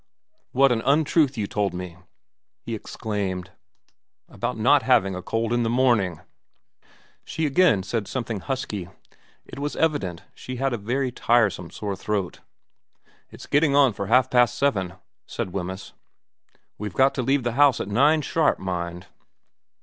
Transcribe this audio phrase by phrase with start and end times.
[0.51, 1.95] 'What an untruth you told me,'
[2.63, 3.51] he exclaimed,
[3.91, 6.21] * about not having a cold in the morning!'
[7.23, 8.89] She again said something husky.
[9.45, 12.39] It was evident she had a very tiresome sore throat.'
[13.31, 14.95] It's getting on for half past seven/
[15.27, 15.93] said Wemyss.
[16.35, 19.05] * We've got to leave the house at nine sharp, mind.'